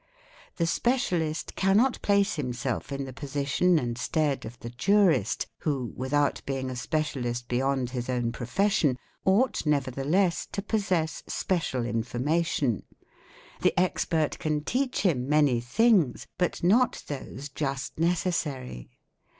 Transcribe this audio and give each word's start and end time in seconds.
The 0.55 0.65
specialist 0.65 1.55
cannot 1.55 2.01
place 2.01 2.33
himself 2.33 2.91
in 2.91 3.03
the— 3.05 3.13
position 3.13 3.77
and 3.77 3.99
stead 3.99 4.45
of 4.45 4.57
the 4.57 4.71
jurist, 4.71 5.45
who, 5.59 5.93
without 5.95 6.41
being 6.47 6.71
a 6.71 6.75
specialist 6.75 7.47
beyond 7.47 7.91
his 7.91 8.09
own 8.09 8.31
profession, 8.31 8.97
ought 9.25 9.63
nevertheless 9.63 10.47
to 10.53 10.63
possess 10.63 11.21
special 11.27 11.85
information; 11.85 12.81
the 13.61 13.79
expert 13.79 14.39
can 14.39 14.63
teach 14.63 15.01
him 15.01 15.29
many 15.29 15.59
things, 15.61 16.25
but 16.39 16.63
not 16.63 17.03
those 17.05 17.49
just 17.49 17.99
necessary. 17.99 18.89